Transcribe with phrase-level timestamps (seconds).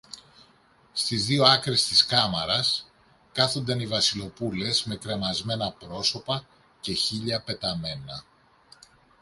[0.93, 2.91] στις δυο άκρες της κάμαρας,
[3.31, 6.45] κάθονταν οι Βασιλοπούλες με κρεμασμένα πρόσωπα
[6.79, 8.23] και χείλια πεταμένα